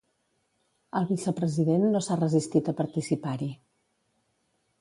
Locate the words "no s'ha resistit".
1.97-2.73